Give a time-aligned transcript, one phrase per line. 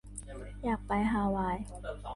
[0.63, 1.57] อยากไปฮาวาย